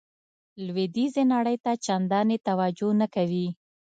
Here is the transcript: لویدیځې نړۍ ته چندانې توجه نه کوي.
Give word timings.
لویدیځې 0.65 1.23
نړۍ 1.33 1.57
ته 1.63 1.71
چندانې 1.85 2.37
توجه 2.47 2.89
نه 3.01 3.07
کوي. 3.15 3.47